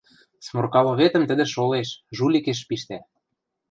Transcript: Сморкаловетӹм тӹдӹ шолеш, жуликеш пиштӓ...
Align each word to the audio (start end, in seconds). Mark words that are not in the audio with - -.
Сморкаловетӹм 0.45 1.23
тӹдӹ 1.29 1.45
шолеш, 1.53 1.89
жуликеш 2.17 2.59
пиштӓ... 2.67 2.97